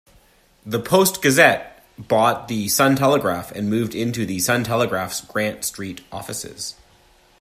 The 0.65 0.79
"Post-Gazette" 0.79 1.83
bought 1.95 2.47
the 2.47 2.67
"Sun-Telegraph" 2.67 3.51
and 3.51 3.69
moved 3.69 3.93
into 3.93 4.25
the 4.25 4.39
"Sun-Telegraph"'s 4.39 5.21
Grant 5.21 5.63
Street 5.63 6.01
offices. 6.11 6.73